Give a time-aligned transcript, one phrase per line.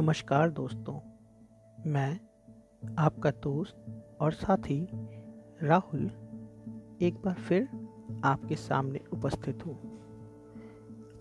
[0.00, 0.94] नमस्कार दोस्तों,
[1.90, 2.20] मैं
[2.98, 4.88] आपका दोस्त और साथी
[5.62, 6.04] राहुल
[7.02, 7.68] एक बार फिर
[8.24, 9.74] आपके सामने उपस्थित हूँ।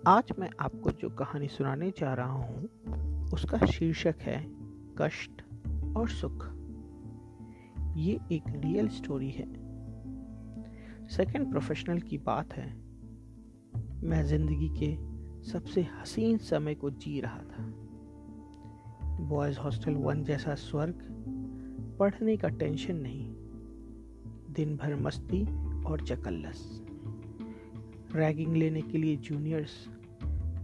[0.08, 2.70] आज मैं आपको जो कहानी सुनाने जा रहा हूँ,
[3.34, 4.46] उसका शीर्षक है
[4.98, 5.42] कष्ट
[5.98, 6.48] और सुख।
[7.96, 9.48] ये एक रियल स्टोरी है।
[11.08, 12.76] सेकंड प्रोफेशनल की बात है।
[14.04, 14.96] मैं ज़िंदगी के
[15.52, 17.89] सबसे हसीन समय को जी रहा था।
[19.20, 20.96] बॉयज़ हॉस्टल वन जैसा स्वर्ग,
[22.00, 23.34] पढ़ने का टेंशन नहीं।
[24.54, 25.44] दिन भर मस्ती
[25.84, 26.84] और चकल्लस।
[28.16, 29.90] रैगिंग लेने के लिए जूनियर्स,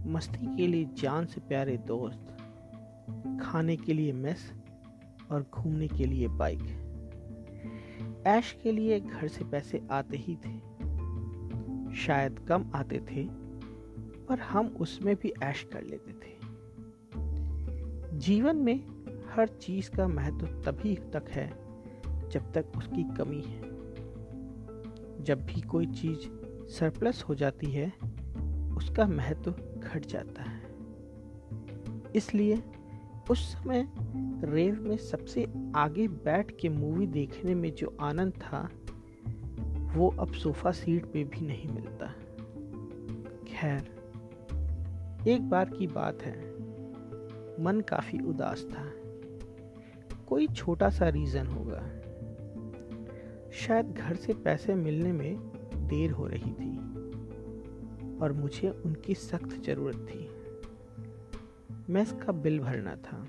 [0.06, 2.36] मस्ती के लिए जान से प्यारे दोस्त,
[3.42, 4.52] खाने के लिए मेस
[5.30, 6.82] और घूमने के लिए बाइक।
[8.26, 10.58] ऐश के लिए घर से पैसे आते ही थे।
[11.94, 13.28] शायद कम आते थे,
[14.28, 16.45] पर हम उसमें भी ऐश कर लेते थे।
[18.16, 18.84] जीवन में
[19.34, 21.48] हर चीज़ का महत्व तभी तक है
[22.28, 23.60] जब तक उसकी कमी है।
[25.24, 26.18] जब भी कोई चीज़
[26.68, 27.92] सरप्लस हो जाती है,
[28.76, 30.62] उसका महत्व घट जाता है।
[32.16, 32.62] इसलिए
[33.30, 33.88] उस समय
[34.44, 38.70] रेव में सबसे आगे बैठ के मूवी देखने में जो आनंद था,
[39.94, 42.06] वो अब सोफा सीट पे भी नहीं मिलता।
[43.48, 43.96] खैर,
[45.28, 46.55] एक बार की बात है।
[47.60, 48.92] मन काफ़ी उदास था।
[50.26, 51.80] कोई छोटा सा रीजन होगा।
[53.52, 55.38] शायद घर से पैसे मिलने में
[55.88, 56.76] देर हो रही थी,
[58.18, 60.36] और मुझे उनकी सख्त ज़रूरत थी।
[61.92, 63.26] मेस का बिल भरना था।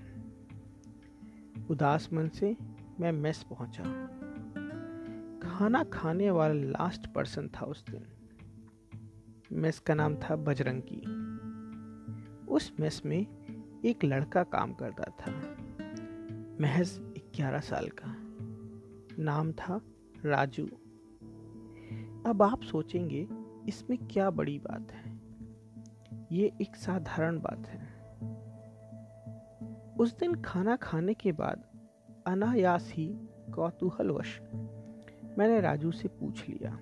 [1.70, 2.58] उदास मन से
[3.00, 3.84] मैं मेस पहुँचा।
[5.50, 8.06] खाना खाने वाला लास्ट पर्सन था उस दिन।
[9.52, 11.28] मेस का नाम था बजरंगी।
[12.48, 13.37] उस मेस में
[13.86, 15.32] एक लड़का काम करता था।
[16.62, 17.00] महज
[17.36, 18.16] ग्यारह साल का।
[19.24, 19.82] नाम था
[20.26, 20.66] राजू।
[22.26, 23.28] अब आप सोचेंगे,
[23.68, 25.20] इसमें क्या बड़ी बात है?
[26.32, 27.98] ये एक साधारण बात है।
[30.00, 31.64] उस दिन खाना खाने के बाद
[32.28, 33.08] अनायास ही
[33.56, 34.42] कौतूहलवश
[35.38, 36.80] मैंने राजू से पूछ लिया,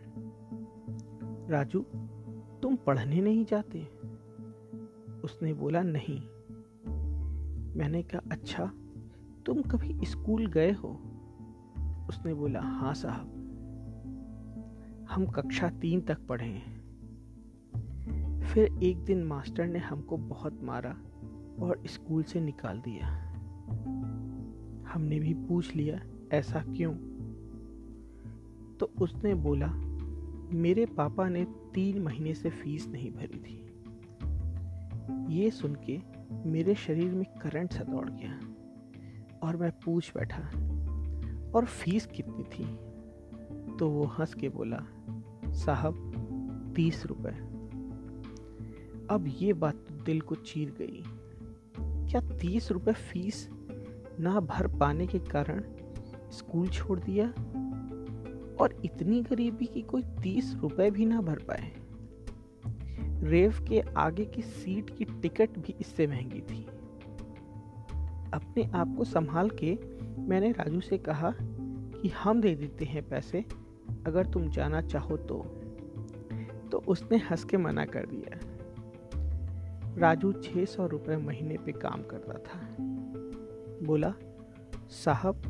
[1.50, 1.80] राजू,
[2.62, 3.88] तुम पढ़ने नहीं जाते?
[5.24, 6.35] उसने बोला, नहीं।
[7.76, 8.72] मैंने कहा अच्छा
[9.46, 10.90] तुम कभी स्कूल गए हो?
[12.10, 13.42] उसने बोला हाँ साहब,
[15.10, 16.86] हम कक्षा तीन तक पढ़े हैं।
[18.42, 20.98] फिर एक दिन मास्टर ने हमको बहुत मारा
[21.60, 23.08] और स्कूल से निकाल दिया।
[24.94, 26.94] हमने भी पूछ लिया, ऐसा क्यों?
[28.78, 29.68] तो उसने बोला,
[30.54, 33.62] मेरे पापा ने तीन महीने से फ़ीस नहीं भरी थी।
[35.36, 38.40] ये सुन के मेरे शरीर में करंट सा दौड़ गया
[39.44, 40.42] और मैं पूछ बैठा,
[41.56, 42.66] और फ़ीस कितनी थी?
[43.78, 44.86] तो वो हंस के बोला,
[45.54, 46.12] साहब,
[46.76, 47.56] तीस रुपए.
[49.10, 51.04] अब ये बात तो दिल को चीर गई।
[51.80, 53.50] क्या तीस रुपए फ़ीस
[54.20, 55.64] ना भर पाने के कारण
[56.32, 57.28] स्कूल छोड़ दिया?
[58.62, 61.85] और इतनी गरीबी की कोई तीस रुपए भी ना भर पाए?
[63.26, 66.64] रेव के आगे की सीट की टिकट भी इससे महँगी थी।
[68.34, 69.78] अपने आप को संभाल के
[70.22, 73.44] मैंने राजू से कहा कि हम दे देते हैं पैसे,
[74.08, 75.38] अगर तुम जाना चाहो तो।
[76.72, 78.40] तो उसने हंस के मना कर दिया।
[79.98, 82.60] राजू छह सौ रुपये महीने पे काम करता था।
[83.86, 84.14] बोला,
[84.90, 85.42] साहब,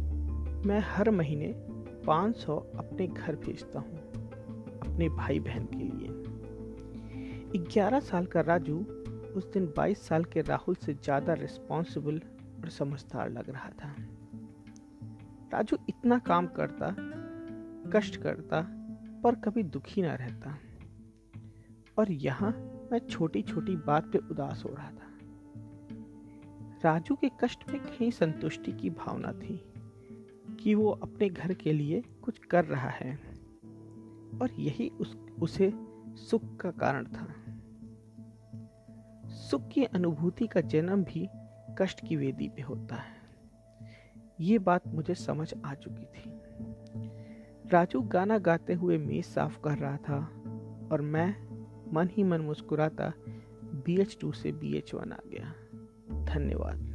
[0.66, 1.54] मैं हर महीने
[2.08, 3.98] पाँच सौ अपने घर भेजता हूँ,
[4.82, 6.05] अपने भाई बहन के लिए।
[7.58, 8.80] ग्यारह साल का राजू
[9.36, 12.22] उस दिन बाईस साल के राहुल से ज़्यादा रिस्पॉन्सिबल
[12.64, 13.96] और समझदार लग रहा था।
[15.54, 16.96] राजू इतना काम करता,
[17.92, 18.62] कष्ट करता,
[19.24, 20.58] पर कभी दुखी ना रहता।
[21.98, 22.52] और यहाँ
[22.92, 25.12] मैं छोटी छोटी बात पे उदास हो रहा था।
[26.86, 29.66] राजू के कष्ट में कहीं संतुष्टि की भावना थी
[30.60, 33.20] कि वो अपने घर के लिए कुछ कर रहा है।
[34.42, 35.74] और यही उस, उसे
[36.16, 37.45] सुख का कारण था।
[39.52, 41.30] सुख की अनुभूति का जन्म भी
[41.78, 43.16] कष्ट की वेदी पे होता है।
[44.40, 46.42] ये बात मुझे समझ आ चुकी थी।
[47.70, 50.18] राजू गाना गाते हुए मेज साफ़ कर रहा था
[50.92, 51.36] और मैं
[51.94, 53.14] मन ही मन मुस्कुराता
[53.64, 55.54] बी एच टू से बी एच वन आ गया।
[56.26, 56.95] धन्यवाद।